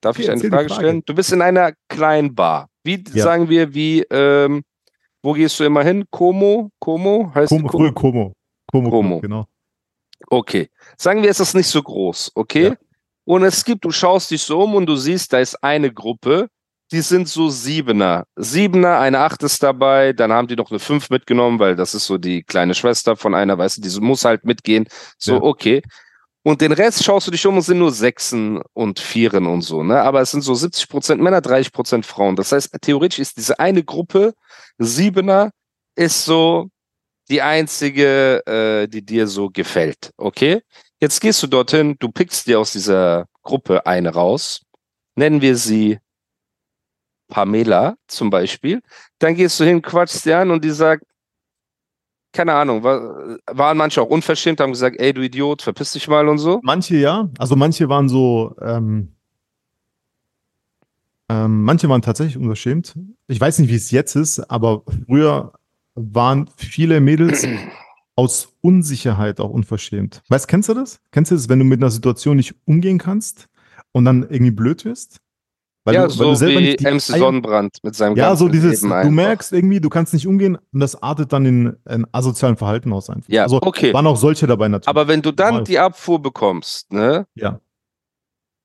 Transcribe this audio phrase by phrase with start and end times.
[0.00, 1.02] Darf ich eine Frage, Frage, stellen?
[1.04, 2.68] Du bist in einer kleinen Bar.
[2.84, 3.24] Wie ja.
[3.24, 4.62] sagen wir, wie, ähm,
[5.22, 6.04] wo gehst du immer hin?
[6.10, 6.70] Como?
[6.78, 7.32] Como?
[7.34, 7.92] Heißt Como, Como?
[7.92, 8.32] Como.
[8.70, 9.20] Como, Como.
[9.20, 9.46] genau.
[10.28, 10.68] Okay.
[10.96, 12.68] Sagen wir, es ist nicht so groß, okay?
[12.68, 12.76] Ja.
[13.24, 16.48] Und es gibt, du schaust dich so um und du siehst, da ist eine Gruppe,
[16.92, 18.24] die sind so Siebener.
[18.36, 22.06] Siebener, eine Acht ist dabei, dann haben die noch eine Fünf mitgenommen, weil das ist
[22.06, 24.86] so die kleine Schwester von einer, weißt du, die muss halt mitgehen.
[25.18, 25.42] So, ja.
[25.42, 25.82] okay.
[26.46, 29.82] Und den Rest schaust du dich um und sind nur Sechsen und Vieren und so,
[29.82, 30.02] ne?
[30.02, 32.36] Aber es sind so 70 Prozent Männer, 30 Prozent Frauen.
[32.36, 34.34] Das heißt, theoretisch ist diese eine Gruppe,
[34.76, 35.52] Siebener,
[35.96, 36.68] ist so
[37.30, 40.60] die einzige, äh, die dir so gefällt, okay?
[41.00, 44.60] Jetzt gehst du dorthin, du pickst dir aus dieser Gruppe eine raus,
[45.16, 45.98] nennen wir sie
[47.28, 48.82] Pamela zum Beispiel.
[49.18, 51.04] Dann gehst du hin, quatschst dir an und die sagt,
[52.34, 56.28] keine Ahnung, war, waren manche auch unverschämt, haben gesagt, ey du Idiot, verpiss dich mal
[56.28, 56.60] und so?
[56.62, 59.14] Manche ja, also manche waren so, ähm,
[61.30, 62.94] ähm, manche waren tatsächlich unverschämt.
[63.28, 65.52] Ich weiß nicht, wie es jetzt ist, aber früher
[65.94, 67.46] waren viele Mädels
[68.16, 70.22] aus Unsicherheit auch unverschämt.
[70.28, 71.00] Weißt, kennst du das?
[71.12, 73.48] Kennst du das, wenn du mit einer Situation nicht umgehen kannst
[73.92, 75.20] und dann irgendwie blöd wirst?
[75.84, 78.88] Weil ja, du, so weil du wie MC Sonnenbrand mit seinem Ja, so dieses, Leben
[78.90, 79.10] du einfach.
[79.10, 83.10] merkst irgendwie, du kannst nicht umgehen und das artet dann in ein asozialen Verhalten aus
[83.10, 83.28] einfach.
[83.28, 83.92] Ja, also, okay.
[83.92, 84.88] Waren auch solche dabei natürlich.
[84.88, 85.64] Aber wenn du dann Mal.
[85.64, 87.26] die Abfuhr bekommst, ne?
[87.34, 87.60] Ja.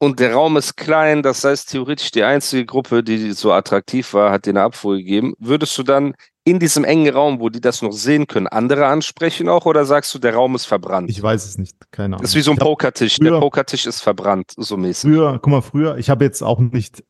[0.02, 4.32] Und der Raum ist klein, das heißt theoretisch die einzige Gruppe, die so attraktiv war,
[4.32, 5.34] hat dir eine Abfuhr gegeben.
[5.40, 6.14] Würdest du dann
[6.46, 10.14] in diesem engen Raum, wo die das noch sehen können, andere ansprechen auch oder sagst
[10.16, 11.10] du, der Raum ist verbrannt?
[11.10, 12.22] Ich weiß es nicht, keine Ahnung.
[12.22, 13.18] Das ist wie so ein Pokertisch.
[13.18, 15.12] Früher, der Pokertisch ist verbrannt, so mäßig.
[15.12, 17.04] Früher, guck mal, früher, ich habe jetzt auch nicht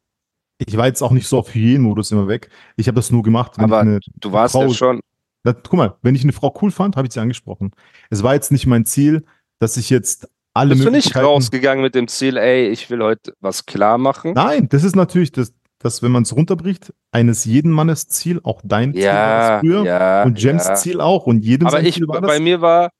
[0.67, 2.49] ich war jetzt auch nicht so auf Hygienmodus immer weg.
[2.75, 3.53] Ich habe das nur gemacht.
[3.57, 4.99] Aber du warst Frau, ja schon.
[5.43, 7.71] Das, guck mal, wenn ich eine Frau cool fand, habe ich sie angesprochen.
[8.09, 9.23] Es war jetzt nicht mein Ziel,
[9.59, 13.33] dass ich jetzt alle Bist du nicht rausgegangen mit dem Ziel, ey, ich will heute
[13.39, 14.33] was klar machen?
[14.33, 18.61] Nein, das ist natürlich das, das wenn man es runterbricht, eines jeden Mannes Ziel, auch
[18.63, 20.75] dein Ziel war früher ja, und Jems ja.
[20.75, 22.91] Ziel auch und jedem Aber ich, bei mir war,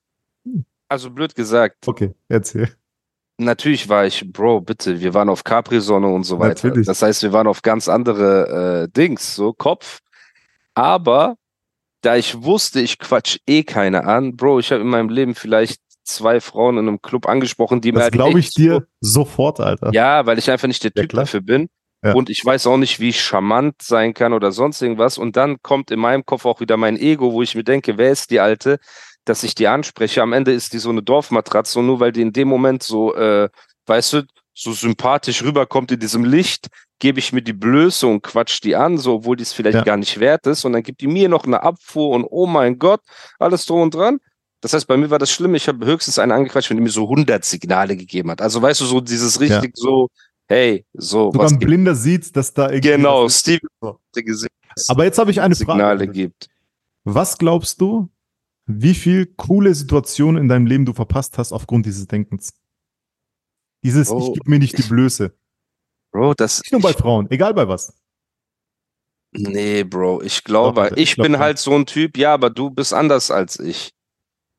[0.87, 1.87] also blöd gesagt.
[1.87, 2.69] Okay, erzähl.
[3.39, 6.67] Natürlich war ich, Bro, bitte, wir waren auf Capri-Sonne und so weiter.
[6.67, 6.87] Natürlich.
[6.87, 9.99] Das heißt, wir waren auf ganz andere äh, Dings, so Kopf.
[10.73, 11.35] Aber
[12.01, 15.81] da ich wusste, ich quatsch eh keine an, Bro, ich habe in meinem Leben vielleicht
[16.03, 19.59] zwei Frauen in einem Club angesprochen, die das mir halt glaube ich dir so, sofort,
[19.59, 19.91] Alter.
[19.93, 21.69] Ja, weil ich einfach nicht der Typ ja, dafür bin.
[22.03, 22.13] Ja.
[22.13, 25.17] Und ich weiß auch nicht, wie ich charmant sein kann oder sonst irgendwas.
[25.17, 28.11] Und dann kommt in meinem Kopf auch wieder mein Ego, wo ich mir denke, wer
[28.11, 28.79] ist die Alte,
[29.29, 30.21] dass ich die anspreche.
[30.21, 33.15] Am Ende ist die so eine Dorfmatratze und nur weil die in dem Moment so,
[33.15, 33.49] äh,
[33.85, 34.23] weißt du,
[34.53, 36.67] so sympathisch rüberkommt in diesem Licht,
[36.99, 39.83] gebe ich mir die Blöße und quatsch die an, so obwohl die es vielleicht ja.
[39.83, 40.65] gar nicht wert ist.
[40.65, 43.01] Und dann gibt die mir noch eine Abfuhr und oh mein Gott,
[43.39, 44.19] alles drum und dran.
[44.61, 45.55] Das heißt, bei mir war das schlimm.
[45.55, 48.41] Ich habe höchstens einen angequatscht, wenn die mir so 100 Signale gegeben hat.
[48.41, 49.71] Also weißt du, so dieses richtig ja.
[49.73, 50.09] so,
[50.49, 51.31] hey, so.
[51.31, 52.89] Sogar ein Blinder sieht, dass da irgendwie.
[52.89, 53.61] Genau, Steve.
[54.89, 56.11] Aber jetzt habe ich eine Signale Frage.
[56.11, 56.49] gibt.
[57.05, 58.09] Was glaubst du,
[58.71, 62.53] wie viel coole Situationen in deinem Leben du verpasst hast aufgrund dieses Denkens.
[63.83, 65.35] Dieses, Bro, ich gebe mir nicht die Blöße.
[66.11, 66.61] Bro, das.
[66.61, 67.93] Nicht nur bei Frauen, egal bei was.
[69.31, 72.51] Nee, Bro, ich glaube, Doch, ich, ich glaub, bin halt so ein Typ, ja, aber
[72.51, 73.91] du bist anders als ich.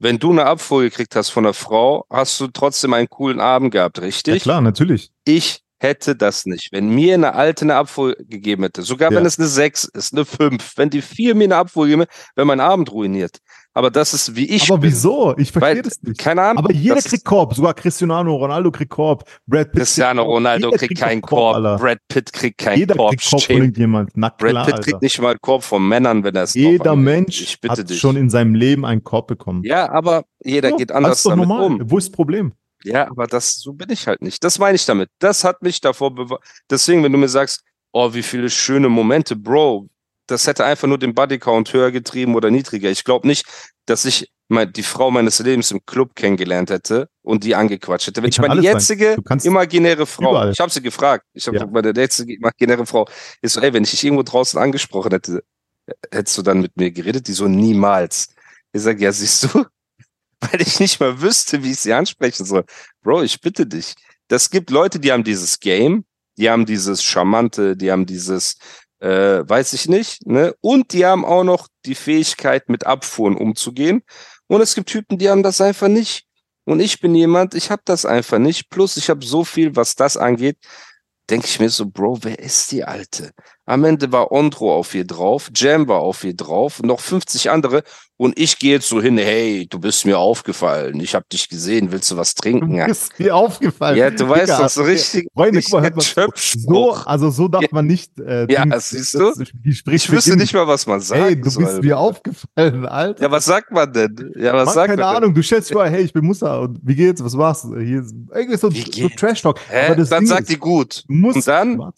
[0.00, 3.70] Wenn du eine Abfuhr gekriegt hast von einer Frau, hast du trotzdem einen coolen Abend
[3.70, 4.34] gehabt, richtig?
[4.34, 5.12] Ja, klar, natürlich.
[5.24, 6.70] Ich hätte das nicht.
[6.72, 9.18] Wenn mir eine alte eine Abfuhr gegeben hätte, sogar ja.
[9.18, 12.12] wenn es eine 6 ist, eine 5, wenn die 4 mir eine Abfuhr gegeben hätte,
[12.36, 13.40] wäre mein Abend ruiniert
[13.72, 14.70] aber das ist wie ich.
[14.70, 14.90] Aber bin.
[14.90, 15.34] wieso?
[15.36, 16.18] Ich verstehe das nicht.
[16.18, 16.64] Keine Ahnung.
[16.64, 19.80] Aber jeder kriegt Korb, sogar Cristiano Ronaldo kriegt Korb, Brad Pitt.
[19.80, 23.10] Cristiano Ronaldo kriegt, kriegt keinen Korb, Korb Brad Pitt kriegt keinen jeder Korb.
[23.10, 24.10] Kriegt Korb von irgendjemand.
[24.14, 24.84] Na, Brad klar, Pitt Alter.
[24.84, 28.00] kriegt nicht mal Korb von Männern, wenn er es Jeder Mensch hat dich.
[28.00, 29.62] schon in seinem Leben einen Korb bekommen.
[29.64, 31.66] Ja, aber jeder so, geht anders das ist doch damit normal.
[31.66, 31.90] um.
[31.90, 32.52] Wo ist das Problem?
[32.84, 34.42] Ja, aber das, so bin ich halt nicht.
[34.42, 35.10] Das meine ich damit.
[35.18, 36.42] Das hat mich davor bewahrt.
[36.70, 39.88] Deswegen, wenn du mir sagst, oh, wie viele schöne Momente, Bro,
[40.26, 42.90] das hätte einfach nur den Bodycount höher getrieben oder niedriger.
[42.90, 43.46] Ich glaube nicht,
[43.86, 48.22] dass ich die Frau meines Lebens im Club kennengelernt hätte und die angequatscht hätte.
[48.22, 50.50] Wenn ich meine jetzige imaginäre Frau, überall.
[50.50, 51.66] ich habe sie gefragt, ich habe ja.
[51.66, 53.06] meine jetzige imaginäre Frau,
[53.42, 55.44] ist so, ey, wenn ich dich irgendwo draußen angesprochen hätte,
[56.10, 57.28] hättest du dann mit mir geredet?
[57.28, 58.34] Die so, niemals.
[58.72, 59.64] Ich sage, ja, siehst du,
[60.50, 62.64] weil ich nicht mal wüsste, wie ich sie ansprechen soll.
[63.02, 63.94] Bro, ich bitte dich.
[64.28, 66.04] Das gibt Leute, die haben dieses Game,
[66.38, 68.56] die haben dieses Charmante, die haben dieses
[69.00, 70.26] äh, weiß ich nicht.
[70.26, 70.54] Ne?
[70.60, 74.02] Und die haben auch noch die Fähigkeit, mit Abfuhren umzugehen.
[74.46, 76.26] Und es gibt Typen, die haben das einfach nicht.
[76.64, 78.68] Und ich bin jemand, ich habe das einfach nicht.
[78.70, 80.58] Plus, ich habe so viel, was das angeht,
[81.28, 83.32] denke ich mir so, Bro, wer ist die Alte?
[83.70, 87.84] Am Ende war Ondro auf ihr drauf, Jam war auf ihr drauf, noch 50 andere.
[88.16, 90.98] Und ich gehe jetzt so hin, hey, du bist mir aufgefallen.
[90.98, 92.76] Ich habe dich gesehen, willst du was trinken?
[92.76, 93.96] Du bist mir aufgefallen.
[93.96, 95.28] Ja, du weißt das so richtig.
[95.32, 97.68] Freunde, guck mal, so, also so darf ja.
[97.70, 98.18] man nicht.
[98.18, 99.32] Äh, ja, Dings, siehst du?
[99.32, 101.22] Das, ich wüsste nicht mal, was man sagt.
[101.22, 101.64] Hey, du soll.
[101.64, 103.22] bist mir aufgefallen, Alter.
[103.22, 104.32] Ja, was sagt man denn?
[104.36, 106.80] Ja, was man, sagt keine man Ahnung, du stellst vor, hey, ich bin Musa und
[106.82, 107.22] wie geht's?
[107.22, 107.62] Was war's?
[107.62, 109.60] Hier ist irgendwie so, so Trash-Talk.
[109.70, 111.04] Dann Ding sagt die gut.
[111.08, 111.92] Und dann.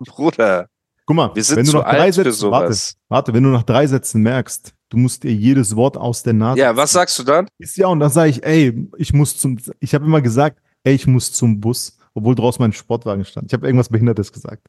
[0.00, 0.68] Bruder.
[1.06, 2.76] Guck mal, wir sind wenn du nach drei Sätzen, warte,
[3.08, 6.58] warte, wenn du nach drei Sätzen merkst, du musst dir jedes Wort aus der Nase.
[6.60, 7.46] Ja, was sagst du dann?
[7.58, 10.94] Ist ja, und dann sage ich, ey, ich muss zum, ich habe immer gesagt, ey,
[10.94, 13.46] ich muss zum Bus, obwohl draußen mein Sportwagen stand.
[13.46, 14.66] Ich habe irgendwas Behindertes gesagt.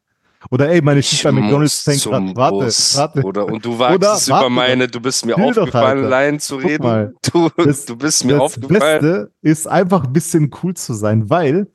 [0.51, 2.35] Oder ey, meine Schicht bei McDonalds fängt gerade.
[2.35, 3.21] Warte, warte.
[3.23, 6.83] Oder und du wagst es über meine, du bist mir aufgefallen, Line zu reden.
[6.83, 8.79] Mal, du, das, du bist mir das aufgefallen.
[8.79, 11.67] Das Beste ist einfach ein bisschen cool zu sein, weil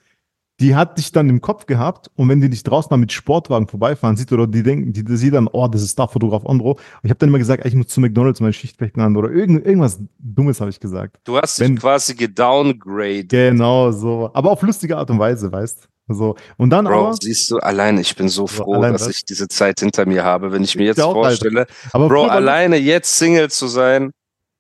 [0.63, 3.67] die hat dich dann im Kopf gehabt und wenn die dich draußen mal mit Sportwagen
[3.67, 6.73] vorbeifahren sieht oder die denken, die, die sieht dann, oh, das ist Starfotograf Ondro.
[6.73, 9.67] Und ich habe dann immer gesagt, ich muss zu McDonalds meine Schicht wechseln oder irgend,
[9.67, 11.17] irgendwas Dummes habe ich gesagt.
[11.25, 13.29] Du hast dich wenn, quasi gedowngraded.
[13.29, 14.31] Genau, so.
[14.35, 16.37] Aber auf lustige Art und Weise, weißt so.
[16.59, 19.17] Und dann Bro, aber, siehst du, allein, ich bin so froh, so, dass das?
[19.17, 22.77] ich diese Zeit hinter mir habe, wenn ich mir jetzt ich vorstelle, aber Bro, alleine
[22.77, 24.13] jetzt Single zu sein,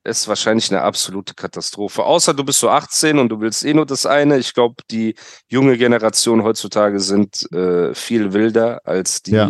[0.05, 2.05] ist wahrscheinlich eine absolute Katastrophe.
[2.05, 4.39] Außer du bist so 18 und du willst eh nur das eine.
[4.39, 5.15] Ich glaube, die
[5.49, 9.49] junge Generation heutzutage sind äh, viel wilder als die ja.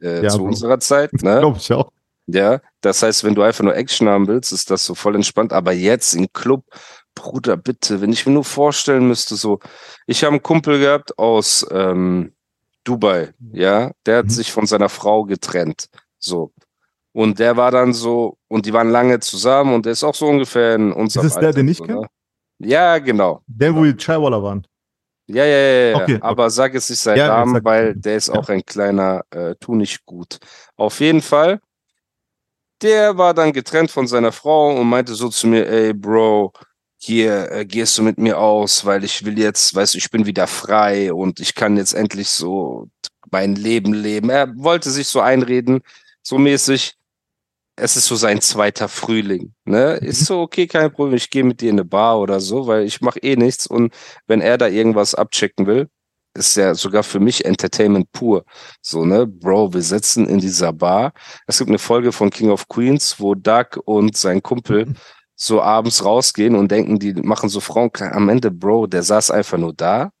[0.00, 1.12] äh, ja, zu unserer Zeit.
[1.22, 1.38] Ne?
[1.38, 1.92] Glaube ich auch.
[2.26, 5.52] Ja, das heißt, wenn du einfach nur Action haben willst, ist das so voll entspannt.
[5.52, 6.64] Aber jetzt im Club,
[7.14, 9.58] Bruder, bitte, wenn ich mir nur vorstellen müsste, so,
[10.06, 12.32] ich habe einen Kumpel gehabt aus ähm,
[12.84, 14.30] Dubai, ja, der hat mhm.
[14.30, 15.88] sich von seiner Frau getrennt.
[16.18, 16.52] So.
[17.12, 20.26] Und der war dann so, und die waren lange zusammen und der ist auch so
[20.26, 22.06] ungefähr in unserem Ist es der, den ich kenne?
[22.58, 23.42] Ja, genau.
[23.46, 24.66] Der, wo die Chaiwala waren.
[25.26, 25.96] Ja, ja, ja, ja.
[25.96, 26.52] Okay, aber okay.
[26.52, 30.04] sag es nicht sein ja, Namen, weil der ist auch ein kleiner äh, Tu nicht
[30.04, 30.38] gut.
[30.76, 31.60] Auf jeden Fall,
[32.82, 36.52] der war dann getrennt von seiner Frau und meinte so zu mir, ey, Bro,
[36.96, 40.26] hier äh, gehst du mit mir aus, weil ich will jetzt, weißt du, ich bin
[40.26, 42.88] wieder frei und ich kann jetzt endlich so
[43.30, 44.30] mein Leben leben.
[44.30, 45.80] Er wollte sich so einreden,
[46.22, 46.94] so mäßig,
[47.82, 49.54] es ist so sein zweiter Frühling.
[49.64, 49.94] Ne?
[49.94, 50.24] Ist mhm.
[50.26, 53.00] so, okay, kein Problem, ich gehe mit dir in eine Bar oder so, weil ich
[53.00, 53.92] mache eh nichts und
[54.26, 55.88] wenn er da irgendwas abchecken will,
[56.34, 58.44] ist ja sogar für mich Entertainment pur.
[58.80, 61.12] So, ne, Bro, wir sitzen in dieser Bar.
[61.46, 64.96] Es gibt eine Folge von King of Queens, wo Doug und sein Kumpel mhm.
[65.34, 67.90] so abends rausgehen und denken, die machen so Frauen.
[67.98, 70.12] Am Ende, Bro, der saß einfach nur da,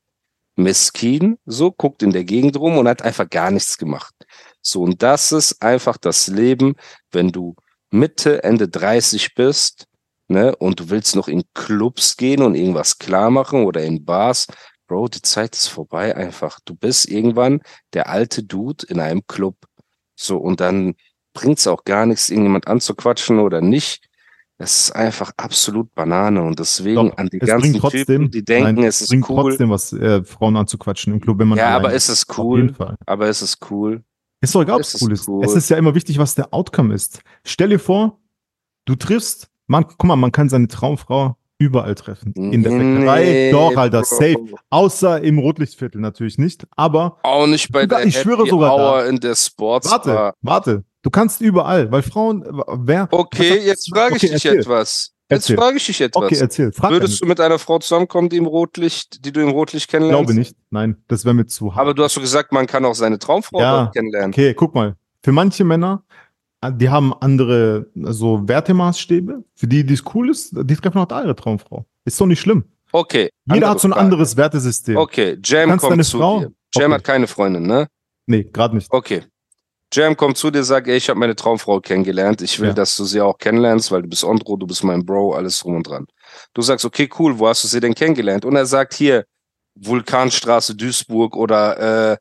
[0.56, 4.14] miskin, so, guckt in der Gegend rum und hat einfach gar nichts gemacht.
[4.62, 6.76] So, und das ist einfach das Leben,
[7.10, 7.54] wenn du
[7.90, 9.86] Mitte, Ende 30 bist,
[10.28, 14.46] ne, und du willst noch in Clubs gehen und irgendwas klar machen oder in Bars.
[14.86, 16.58] Bro, die Zeit ist vorbei einfach.
[16.64, 17.60] Du bist irgendwann
[17.92, 19.56] der alte Dude in einem Club.
[20.14, 20.94] So, und dann
[21.34, 24.06] bringt's auch gar nichts, irgendjemand anzuquatschen oder nicht.
[24.58, 28.74] Es ist einfach absolut Banane und deswegen Doch, an die ganzen trotzdem, Typen, die denken,
[28.76, 29.22] nein, es ist cool.
[29.22, 32.72] trotzdem was, äh, Frauen anzuquatschen im Club, wenn man Ja, aber ist es cool.
[33.06, 34.04] Aber ist es cool.
[34.42, 35.28] Ist doch egal, ob es cool ist.
[35.28, 35.44] Cool.
[35.44, 37.22] Es ist ja immer wichtig, was der Outcome ist.
[37.44, 38.18] Stell dir vor,
[38.84, 42.32] du triffst, man, guck mal, man kann seine Traumfrau überall treffen.
[42.34, 44.36] In der Bäckerei, nee, doch, Alter, safe.
[44.68, 47.18] Außer im Rotlichtviertel natürlich nicht, aber.
[47.22, 49.88] Auch nicht bei der ich schwöre sogar Hour in der Sports.
[49.88, 50.84] Warte, warte.
[51.02, 52.44] Du kannst überall, weil Frauen,
[52.78, 53.08] wer.
[53.10, 54.60] Okay, jetzt frage ich okay, dich erzähl.
[54.60, 55.12] etwas.
[55.32, 55.56] Jetzt erzähl.
[55.56, 56.24] frage ich dich etwas.
[56.24, 56.72] Okay, erzähl.
[56.72, 60.22] Frag Würdest du mit einer Frau zusammenkommen, die im Rotlicht, die du im Rotlicht kennenlernst?
[60.22, 60.56] Ich glaube nicht.
[60.70, 61.80] Nein, das wäre mir zu hart.
[61.80, 64.30] Aber du hast so gesagt, man kann auch seine Traumfrau ja, kennenlernen.
[64.30, 64.96] Okay, guck mal.
[65.22, 66.04] Für manche Männer,
[66.60, 69.44] äh, die haben andere so Wertemaßstäbe.
[69.54, 71.84] Für die, die es cool ist, die treffen auch ihre Traumfrau.
[72.04, 72.64] Ist doch nicht schlimm.
[72.92, 73.30] Okay.
[73.46, 74.04] Jeder hat so ein Frage.
[74.04, 74.96] anderes Wertesystem.
[74.96, 76.40] Okay, Jam kommt zu Frau?
[76.40, 76.52] dir.
[76.74, 76.94] Jam okay.
[76.94, 77.88] hat keine Freundin, ne?
[78.26, 78.88] Nee, gerade nicht.
[78.90, 79.22] Okay.
[79.92, 82.40] Jam kommt zu dir, sagt, ey, ich habe meine Traumfrau kennengelernt.
[82.40, 82.74] Ich will, ja.
[82.74, 85.76] dass du sie auch kennenlernst, weil du bist Ondro, du bist mein Bro, alles drum
[85.76, 86.06] und dran.
[86.54, 88.44] Du sagst, okay, cool, wo hast du sie denn kennengelernt?
[88.44, 89.24] Und er sagt, hier,
[89.74, 92.16] Vulkanstraße Duisburg oder äh,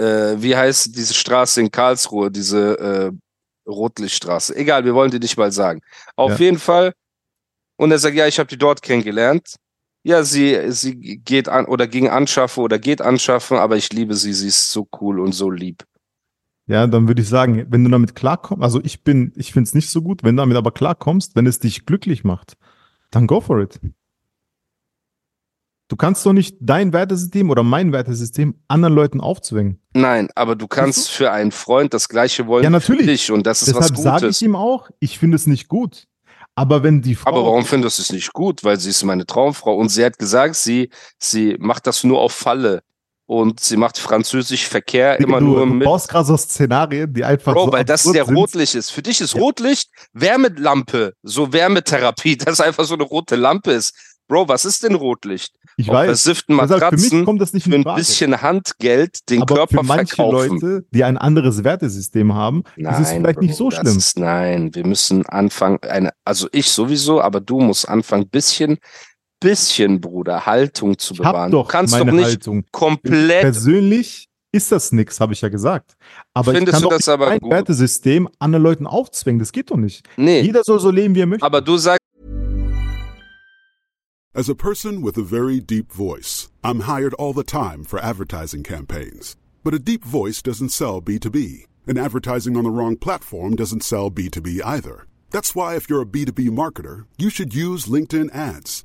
[0.00, 4.56] äh, wie heißt diese Straße in Karlsruhe, diese äh, Rotlichtstraße.
[4.56, 5.80] Egal, wir wollen die nicht mal sagen.
[6.16, 6.46] Auf ja.
[6.46, 6.92] jeden Fall.
[7.76, 9.56] Und er sagt, ja, ich habe die dort kennengelernt.
[10.02, 14.32] Ja, sie, sie geht an oder ging anschaffen oder geht anschaffen, aber ich liebe sie,
[14.32, 15.84] sie ist so cool und so lieb.
[16.68, 19.74] Ja, dann würde ich sagen, wenn du damit klarkommst, also ich bin, ich finde es
[19.74, 22.56] nicht so gut, wenn du damit aber klarkommst, wenn es dich glücklich macht,
[23.10, 23.80] dann go for it.
[25.88, 29.80] Du kannst doch nicht dein Wertesystem oder mein Wertesystem anderen Leuten aufzwingen.
[29.94, 33.02] Nein, aber du kannst für einen Freund das Gleiche wollen ja, natürlich.
[33.02, 34.04] für dich und das ist Deshalb was Gutes.
[34.04, 36.08] sage ich ihm auch, ich finde es nicht gut.
[36.56, 37.30] Aber wenn die Frau.
[37.30, 38.64] Aber warum findest du es nicht gut?
[38.64, 42.32] Weil sie ist meine Traumfrau und sie hat gesagt, sie, sie macht das nur auf
[42.32, 42.82] Falle.
[43.26, 45.82] Und sie macht französisch Verkehr immer du, nur mit.
[45.82, 48.36] Du baust gerade so Szenarien, die einfach Bro, so weil das der sind.
[48.36, 48.90] Rotlicht ist.
[48.90, 49.40] Für dich ist ja.
[49.40, 53.94] Rotlicht Wärmelampe, so Wärmetherapie, das einfach so eine rote Lampe ist.
[54.28, 55.54] Bro, was ist denn Rotlicht?
[55.76, 56.06] Ich weiß.
[56.06, 59.84] Versifften Matratzen für mich kommt das nicht für ein bisschen Handgeld den Aber Körper für
[59.84, 60.60] manche verkaufen.
[60.60, 63.96] Leute, die ein anderes Wertesystem haben, nein, ist es vielleicht Bro, nicht so schlimm.
[63.98, 68.78] Ist, nein, wir müssen anfangen, eine, also ich sowieso, aber du musst anfangen, bisschen,
[69.40, 71.50] bisschen, Bruder, Haltung zu bewahren.
[71.50, 72.64] Doch du kannst meine doch nicht Haltung.
[72.72, 73.42] komplett.
[73.42, 75.96] Persönlich ist das nix, habe ich ja gesagt.
[76.32, 77.50] Aber Findest ich kann du doch das aber ein gut?
[77.50, 79.38] Wertesystem anderen Leuten aufzwingen.
[79.38, 80.08] Das geht doch nicht.
[80.16, 81.44] Nee, Jeder soll so leben, wie er möchte.
[81.44, 82.00] aber du sagst,
[84.34, 88.62] As a person with a very deep voice, I'm hired all the time for advertising
[88.62, 89.34] campaigns.
[89.64, 94.10] But a deep voice doesn't sell B2B, and advertising on the wrong platform doesn't sell
[94.10, 95.06] B2B either.
[95.30, 98.84] That's why, if you're a B2B marketer, you should use LinkedIn ads.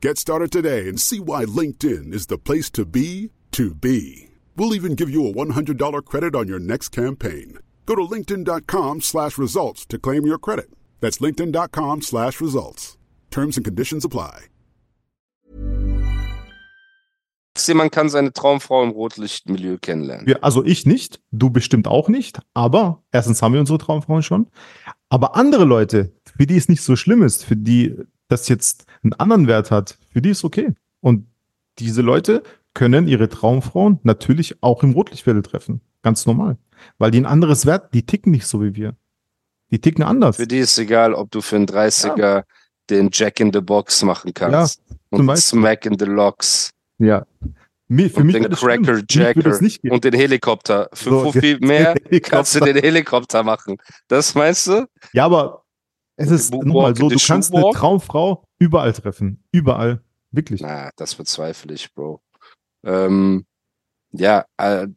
[0.00, 4.28] Get started today and see why LinkedIn is the place to be to be.
[4.54, 7.58] We'll even give you a $100 credit on your next campaign.
[7.84, 10.70] Go to linkedin.com slash results to claim your credit.
[11.00, 12.96] That's linkedin.com slash results.
[13.32, 14.46] Terms and conditions apply.
[17.74, 20.28] man kann seine Traumfrau im Rotlichtmilieu kennenlernen.
[20.28, 24.46] Wir, also ich nicht, du bestimmt auch nicht, aber erstens haben wir unsere Traumfrauen schon.
[25.08, 27.96] Aber andere Leute, für die es nicht so schlimm ist, für die
[28.28, 30.74] das jetzt einen anderen Wert hat, für die ist okay.
[31.00, 31.26] Und
[31.78, 32.42] diese Leute
[32.74, 35.80] können ihre Traumfrauen natürlich auch im Rotlichtviertel treffen.
[36.02, 36.58] Ganz normal.
[36.98, 38.94] Weil die ein anderes Wert, die ticken nicht so wie wir.
[39.70, 40.36] Die ticken anders.
[40.36, 42.44] Für die ist egal, ob du für einen 30er ja.
[42.88, 44.80] den Jack in the Box machen kannst.
[44.88, 46.70] Ja, und Smack in the Locks.
[46.98, 47.26] Ja.
[47.88, 49.58] Mir, für und mich den Cracker Jacker
[49.90, 50.90] und den Helikopter.
[50.92, 53.78] Für so, viel mehr kannst du den Helikopter machen.
[54.08, 54.86] Das meinst du?
[55.12, 55.64] Ja, aber
[56.18, 59.42] es ist nochmal so, du kannst eine Traumfrau überall treffen.
[59.52, 60.02] Überall.
[60.30, 60.60] Wirklich.
[60.60, 62.20] Na, das bezweifle ich, Bro.
[62.84, 63.46] Ähm,
[64.12, 64.88] ja, äh,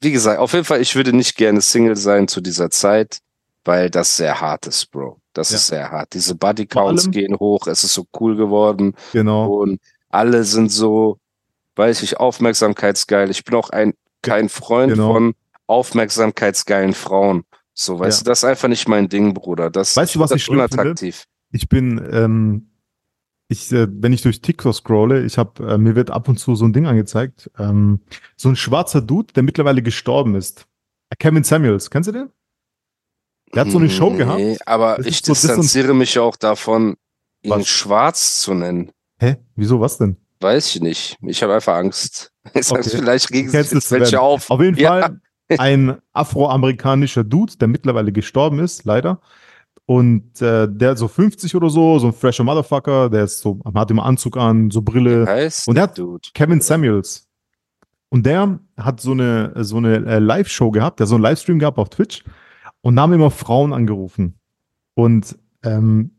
[0.00, 3.18] wie gesagt, auf jeden Fall, ich würde nicht gerne Single sein zu dieser Zeit,
[3.64, 5.20] weil das sehr hart ist, Bro.
[5.32, 5.56] Das ja.
[5.56, 6.12] ist sehr hart.
[6.12, 8.94] Diese Bodycounts gehen hoch, es ist so cool geworden.
[9.12, 9.46] Genau.
[9.62, 11.18] Und alle sind so,
[11.76, 13.30] weiß ich, aufmerksamkeitsgeil.
[13.30, 15.12] Ich bin auch ein kein Freund Genau.
[15.12, 15.34] von
[15.66, 17.44] aufmerksamkeitsgeilen Frauen.
[17.74, 18.24] So, weißt Ja.
[18.24, 19.68] du, das ist einfach nicht mein Ding, Bruder.
[19.70, 21.24] Das, Weißt du, was ich unattraktiv.
[21.50, 22.70] Ich bin, ähm,
[23.48, 26.54] ich, äh, wenn ich durch TikTok scrolle, ich habe, äh, mir wird ab und zu
[26.54, 28.00] so ein Ding angezeigt, ähm,
[28.36, 30.66] so ein schwarzer Dude, der mittlerweile gestorben ist.
[31.18, 32.30] Kevin Samuels, kennst du den?
[33.54, 34.38] Der hat so eine Show gehabt.
[34.38, 36.96] Nee, aber Das ich so- distanziere mich auch davon,
[37.42, 37.68] ihn Was?
[37.68, 38.90] schwarz zu nennen.
[39.20, 39.36] Hä?
[39.54, 40.16] Wieso, was denn?
[40.40, 41.16] Weiß ich nicht.
[41.22, 42.30] Ich habe einfach Angst.
[42.54, 42.82] Okay.
[42.90, 44.50] Vielleicht regen sich welche auf.
[44.50, 45.00] Auf jeden Ja.
[45.00, 45.20] Fall
[45.58, 49.20] ein afroamerikanischer Dude, der mittlerweile gestorben ist, leider.
[49.86, 53.90] Und äh, der so 50 oder so, so ein fresher Motherfucker, der ist so, hat
[53.90, 55.26] immer Anzug an, so Brille.
[55.26, 56.28] Heißt Und er hat- Dude.
[56.32, 57.28] Kevin Samuels.
[58.08, 61.58] Und der hat so eine, so eine äh, Live-Show gehabt, der hat so einen Livestream
[61.58, 62.24] gehabt auf Twitch.
[62.80, 64.38] Und da haben immer Frauen angerufen.
[64.94, 66.12] Und ähm,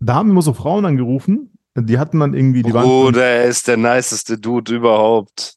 [0.00, 2.84] da haben immer so Frauen angerufen, die hatten dann irgendwie, die waren.
[2.86, 5.56] Bruder, er ist der niceste Dude überhaupt.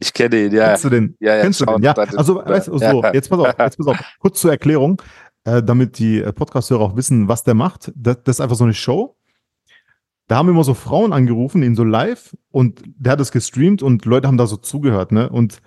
[0.00, 0.68] Ich kenne ihn, ja.
[0.68, 1.16] Kennst du den?
[1.20, 1.82] Ja, ja, Kennst du den?
[1.82, 3.98] Ja, also, weißt du, so, jetzt pass auf, jetzt pass auf.
[4.18, 5.00] Kurz zur Erklärung,
[5.44, 7.92] äh, damit die äh, Podcast-Hörer auch wissen, was der macht.
[7.94, 9.16] Das, das ist einfach so eine Show.
[10.26, 14.04] Da haben immer so Frauen angerufen, ihn so live und der hat es gestreamt und
[14.06, 15.28] Leute haben da so zugehört, ne?
[15.28, 15.60] Und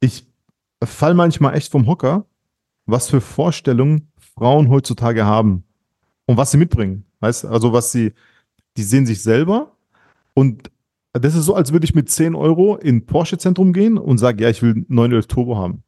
[0.00, 0.26] ich
[0.82, 2.26] fall manchmal echt vom Hocker,
[2.86, 5.64] was für Vorstellungen Frauen heutzutage haben
[6.26, 7.04] und was sie mitbringen.
[7.20, 8.14] Weißt also was sie,
[8.76, 9.76] die sehen sich selber
[10.34, 10.70] und
[11.14, 14.50] das ist so, als würde ich mit 10 Euro in Porsche-Zentrum gehen und sage, ja,
[14.50, 15.82] ich will 911 Turbo haben.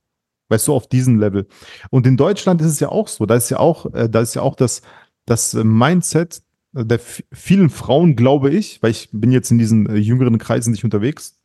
[0.48, 1.46] Weißt du, auf diesem Level.
[1.90, 3.26] Und in Deutschland ist es ja auch so.
[3.26, 4.82] Da ist ja auch, äh, da ist ja auch das,
[5.26, 6.42] das Mindset
[6.84, 7.00] der
[7.32, 11.38] vielen Frauen, glaube ich, weil ich bin jetzt in diesen äh, jüngeren Kreisen nicht unterwegs,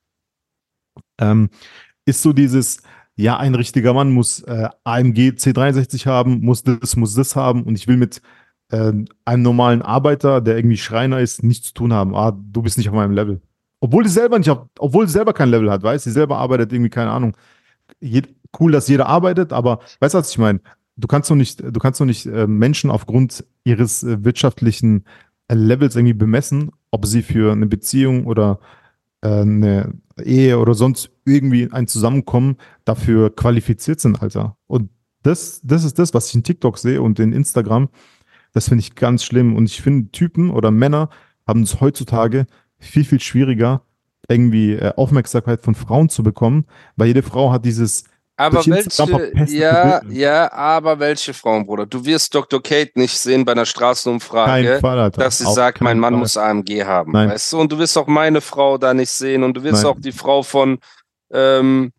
[1.19, 1.49] ähm,
[2.05, 2.81] ist so dieses,
[3.15, 7.75] ja, ein richtiger Mann muss äh, AMG C63 haben, muss das, muss das haben und
[7.75, 8.21] ich will mit
[8.71, 8.91] äh,
[9.25, 12.15] einem normalen Arbeiter, der irgendwie Schreiner ist, nichts zu tun haben.
[12.15, 13.41] Ah, du bist nicht auf meinem Level.
[13.81, 16.71] Obwohl sie selber nicht obwohl sie selber kein Level hat, weißt du, sie selber arbeitet
[16.71, 17.35] irgendwie, keine Ahnung.
[17.99, 18.21] Je,
[18.59, 20.61] cool, dass jeder arbeitet, aber weißt du, was ich meine?
[20.97, 25.05] Du kannst doch nicht, du kannst doch nicht äh, Menschen aufgrund ihres äh, wirtschaftlichen
[25.47, 28.59] äh, Levels irgendwie bemessen, ob sie für eine Beziehung oder
[29.21, 34.57] äh, eine Ehe oder sonst irgendwie ein Zusammenkommen dafür qualifiziert sind, Alter.
[34.67, 34.89] Und
[35.23, 37.89] das, das ist das, was ich in TikTok sehe und in Instagram.
[38.53, 39.55] Das finde ich ganz schlimm.
[39.55, 41.09] Und ich finde, Typen oder Männer
[41.47, 42.45] haben es heutzutage
[42.81, 43.81] viel, viel schwieriger,
[44.27, 48.03] irgendwie äh, Aufmerksamkeit von Frauen zu bekommen, weil jede Frau hat dieses
[48.41, 51.85] aber welche, ja, ja, aber welche Frauen, Bruder?
[51.85, 52.61] Du wirst Dr.
[52.61, 56.19] Kate nicht sehen bei einer Straßenumfrage, Fall, dass sie sagt, mein Mann Fall.
[56.21, 57.29] muss AMG haben, Nein.
[57.29, 57.59] weißt du?
[57.59, 59.91] Und du wirst auch meine Frau da nicht sehen und du wirst Nein.
[59.91, 60.79] auch die Frau von
[61.31, 61.91] ähm,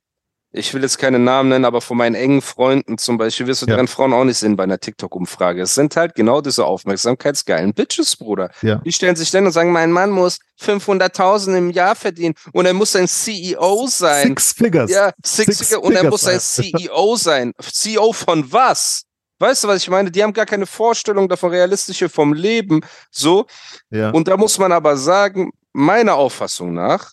[0.53, 3.67] ich will jetzt keine Namen nennen, aber von meinen engen Freunden zum Beispiel wirst du
[3.67, 3.75] ja.
[3.75, 5.63] deren Frauen auch nicht sehen bei einer TikTok-Umfrage.
[5.63, 8.51] Es sind halt genau diese aufmerksamkeitsgeilen Bitches, Bruder.
[8.61, 8.77] Ja.
[8.77, 12.75] Die stellen sich dann und sagen, mein Mann muss 500.000 im Jahr verdienen und er
[12.75, 14.29] muss ein CEO sein.
[14.29, 14.91] Six Figures.
[14.91, 15.87] Ja, Six, Six Figures.
[15.87, 17.53] Und er muss ein CEO sein.
[17.63, 19.05] CEO von was?
[19.39, 20.11] Weißt du, was ich meine?
[20.11, 22.83] Die haben gar keine Vorstellung davon, realistische vom Leben.
[23.11, 23.47] So.
[23.91, 24.11] Ja.
[24.11, 27.13] Und da muss man aber sagen, meiner Auffassung nach,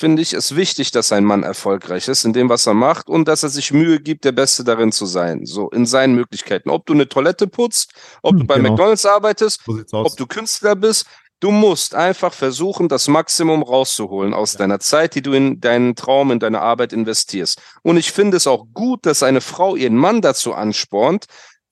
[0.00, 3.28] finde ich es wichtig, dass ein Mann erfolgreich ist in dem, was er macht und
[3.28, 5.44] dass er sich Mühe gibt, der Beste darin zu sein.
[5.44, 6.70] So in seinen Möglichkeiten.
[6.70, 7.92] Ob du eine Toilette putzt,
[8.22, 8.70] ob hm, du bei genau.
[8.70, 9.60] McDonalds arbeitest,
[9.92, 11.04] ob du Künstler bist,
[11.40, 14.60] du musst einfach versuchen, das Maximum rauszuholen aus ja.
[14.60, 17.60] deiner Zeit, die du in deinen Traum, in deine Arbeit investierst.
[17.82, 21.26] Und ich finde es auch gut, dass eine Frau ihren Mann dazu anspornt,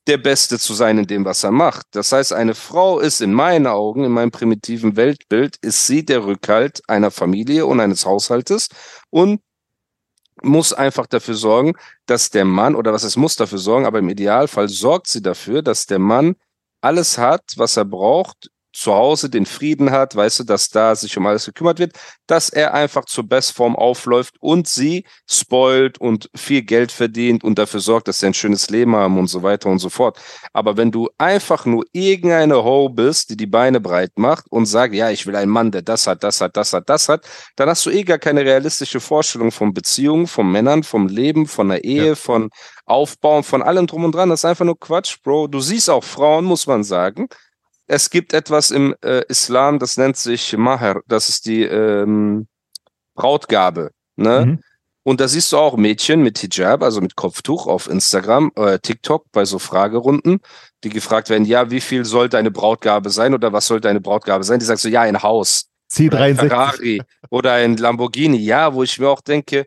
[0.08, 1.86] der Beste zu sein in dem, was er macht.
[1.92, 6.24] Das heißt, eine Frau ist in meinen Augen, in meinem primitiven Weltbild, ist sie der
[6.24, 8.68] Rückhalt einer Familie und eines Haushaltes
[9.10, 9.40] und
[10.42, 11.74] muss einfach dafür sorgen,
[12.06, 15.62] dass der Mann, oder was es muss dafür sorgen, aber im Idealfall sorgt sie dafür,
[15.62, 16.36] dass der Mann
[16.80, 21.16] alles hat, was er braucht, zu Hause den Frieden hat, weißt du, dass da sich
[21.16, 26.62] um alles gekümmert wird, dass er einfach zur Bestform aufläuft und sie spoilt und viel
[26.62, 29.78] Geld verdient und dafür sorgt, dass sie ein schönes Leben haben und so weiter und
[29.78, 30.18] so fort.
[30.52, 34.94] Aber wenn du einfach nur irgendeine Ho bist, die die Beine breit macht und sagt,
[34.94, 37.68] ja, ich will einen Mann, der das hat, das hat, das hat, das hat, dann
[37.68, 41.84] hast du eh gar keine realistische Vorstellung von Beziehungen, von Männern, vom Leben, von der
[41.84, 42.14] Ehe, ja.
[42.14, 42.50] von
[42.84, 44.30] Aufbauen, von allem drum und dran.
[44.30, 45.48] Das ist einfach nur Quatsch, Bro.
[45.48, 47.28] Du siehst auch Frauen, muss man sagen,
[47.88, 52.46] es gibt etwas im äh, Islam, das nennt sich Maher, das ist die ähm,
[53.14, 53.90] Brautgabe.
[54.16, 54.46] Ne?
[54.46, 54.60] Mhm.
[55.02, 59.24] Und da siehst du auch Mädchen mit Hijab, also mit Kopftuch auf Instagram, äh, TikTok
[59.32, 60.40] bei so Fragerunden,
[60.84, 64.44] die gefragt werden, ja, wie viel soll deine Brautgabe sein oder was soll deine Brautgabe
[64.44, 64.58] sein?
[64.58, 65.70] Die sagst so, ja, ein Haus.
[65.90, 66.10] C63.
[66.10, 69.64] Oder ein Ferrari oder ein Lamborghini, ja, wo ich mir auch denke,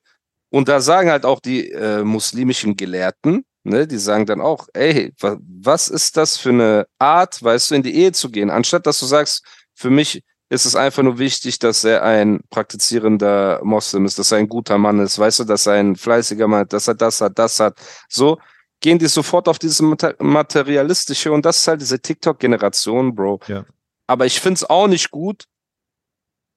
[0.51, 5.13] und da sagen halt auch die äh, muslimischen Gelehrten, Ne, die sagen dann auch, ey,
[5.19, 8.49] was ist das für eine Art, weißt du, in die Ehe zu gehen?
[8.49, 9.45] Anstatt dass du sagst,
[9.75, 14.39] für mich ist es einfach nur wichtig, dass er ein praktizierender Moslem ist, dass er
[14.39, 17.21] ein guter Mann ist, weißt du, dass er ein fleißiger Mann ist, dass er das
[17.21, 17.79] hat, das hat.
[18.09, 18.39] So
[18.81, 23.41] gehen die sofort auf diese materialistische und das ist halt diese TikTok-Generation, Bro.
[23.47, 23.63] Ja.
[24.07, 25.45] Aber ich find's auch nicht gut,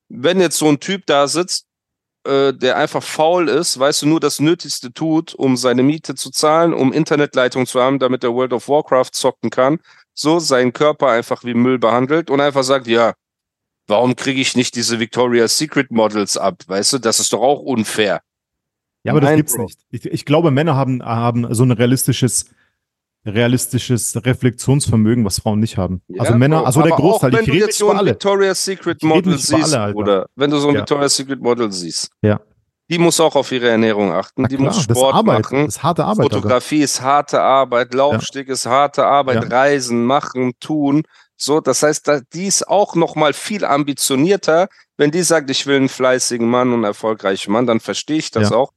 [0.08, 1.66] wenn jetzt so ein Typ da sitzt
[2.24, 6.30] äh, der einfach faul ist, weißt du, nur das Nötigste tut, um seine Miete zu
[6.30, 9.78] zahlen, um Internetleitung zu haben, damit er World of Warcraft zocken kann,
[10.14, 13.14] so seinen Körper einfach wie Müll behandelt und einfach sagt, ja,
[13.86, 16.62] warum kriege ich nicht diese Victoria's Secret Models ab?
[16.66, 18.20] Weißt du, das ist doch auch unfair.
[19.04, 19.64] Ja, aber das gibt's Bro.
[19.64, 19.78] nicht.
[19.90, 22.46] Ich, ich, glaube, Männer haben, haben so ein realistisches
[23.26, 26.02] realistisches Reflexionsvermögen, was Frauen nicht haben.
[26.08, 29.02] Ja, also Männer, also der Großteil, auch, wenn ich rede jetzt so ein Victoria's Secret
[29.02, 30.80] Model siehst, alle, oder wenn du so ein ja.
[30.80, 32.10] Victoria's Secret Model siehst.
[32.22, 32.40] Ja.
[32.90, 34.42] Die muss auch auf ihre Ernährung achten.
[34.42, 35.64] Na die klar, muss Sport Arbeit, machen.
[35.64, 36.32] Das ist harte Arbeit.
[36.32, 36.84] Fotografie oder?
[36.84, 37.94] ist harte Arbeit.
[37.94, 38.52] Laufsteg ja.
[38.52, 39.50] ist harte Arbeit.
[39.50, 41.04] Reisen, machen, tun.
[41.36, 44.68] So, das heißt, die ist auch noch mal viel ambitionierter.
[44.98, 48.30] Wenn die sagt, ich will einen fleißigen Mann und einen erfolgreichen Mann, dann verstehe ich
[48.30, 48.72] das auch.